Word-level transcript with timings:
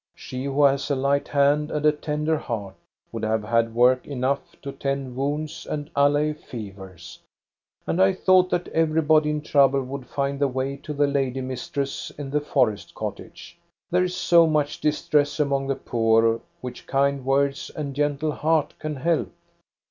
She, 0.15 0.45
who 0.45 0.63
has 0.63 0.89
a 0.89 0.95
light 0.95 1.27
hand 1.27 1.69
and 1.69 1.85
a 1.85 1.91
tender 1.91 2.35
heart, 2.35 2.73
would 3.11 3.21
have 3.21 3.43
had 3.43 3.75
work 3.75 4.07
enough 4.07 4.59
to 4.63 4.71
tend 4.71 5.15
wounds 5.15 5.67
and 5.69 5.91
allay 5.95 6.33
fevers. 6.33 7.19
And 7.85 8.01
I 8.01 8.13
thought 8.13 8.49
that 8.49 8.67
everybody 8.69 9.29
in 9.29 9.41
trouble 9.41 9.83
would 9.83 10.07
find 10.07 10.39
the 10.39 10.47
way 10.47 10.75
to 10.77 10.93
the 10.93 11.05
lady 11.05 11.41
mistress 11.41 12.11
in 12.17 12.31
the 12.31 12.41
forest 12.41 12.95
cottage. 12.95 13.59
There 13.91 14.03
is 14.03 14.17
so 14.17 14.47
much 14.47 14.81
distress 14.81 15.39
among 15.39 15.67
the 15.67 15.75
poor 15.75 16.41
which 16.61 16.87
kind 16.87 17.23
words 17.23 17.69
and 17.75 17.89
a 17.89 17.93
gentle 17.93 18.31
heart 18.31 18.73
can 18.79 18.95
help." 18.95 19.29